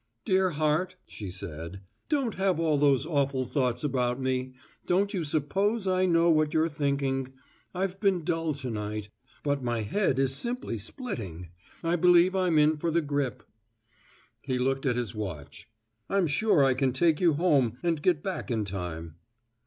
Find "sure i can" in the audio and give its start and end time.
16.25-16.93